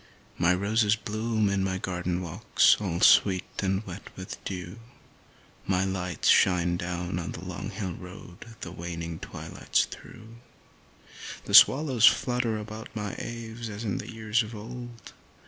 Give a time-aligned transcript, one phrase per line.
[0.39, 4.79] My roses bloom in my garden walks all sweet and wet with the dew,
[5.67, 10.37] My lights shine down on the long hill road the waning twilights through,
[11.45, 15.13] The swallows flutter about my eaves as in the years of old.